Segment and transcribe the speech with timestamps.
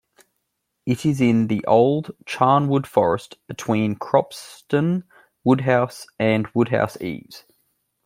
[0.87, 5.03] It is in the old Charnwood Forest, between Cropston,
[5.43, 7.45] Woodhouse and Woodhouse Eaves.